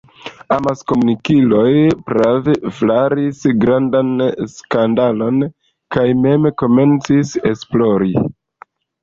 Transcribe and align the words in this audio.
Amaskomunikiloj 0.53 1.73
prave 2.07 2.55
flaris 2.77 3.43
grandan 3.65 4.09
skandalon 4.55 5.39
kaj 5.97 6.07
mem 6.25 6.51
komencis 6.65 7.37
esplori. 7.53 8.13